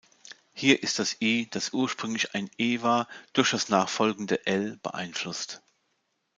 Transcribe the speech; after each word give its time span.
Hier 0.55 0.81
ist 0.81 0.97
das 0.97 1.17
„i“, 1.21 1.47
das 1.51 1.73
ursprünglich 1.73 2.33
ein 2.33 2.49
„e“ 2.57 2.81
war 2.81 3.07
durch 3.33 3.51
das 3.51 3.69
nachfolgende 3.69 4.37
-I 4.47 4.79
beeinflusst. 4.81 5.61